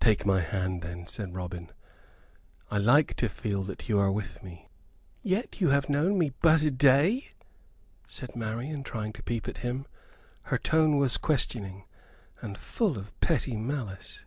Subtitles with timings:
[0.00, 1.70] "Take my hand then," said Robin;
[2.70, 4.68] "I like to feel that you are with me."
[5.22, 7.30] "Yet you have but known me a day,"
[8.06, 9.86] said Marian, trying to peep at him.
[10.42, 11.86] Her tone was questioning
[12.42, 14.26] and full of pretty malice.